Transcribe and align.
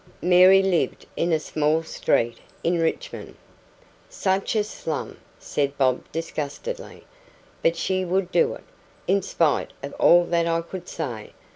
Mary 0.23 0.63
lived 0.63 1.05
in 1.15 1.31
a 1.31 1.39
small 1.39 1.83
street 1.83 2.39
in 2.63 2.79
Richmond. 2.79 3.35
"Such 4.09 4.55
a 4.55 4.63
slum!" 4.63 5.19
said 5.37 5.77
Bob 5.77 6.03
disgustedly. 6.11 7.03
"But 7.61 7.75
she 7.75 8.03
would 8.03 8.31
do 8.31 8.55
it, 8.55 8.63
in 9.05 9.21
spite 9.21 9.73
of 9.83 9.93
all 9.99 10.23
that 10.25 10.47
I 10.47 10.61
could 10.63 10.87
say. 10.89 11.33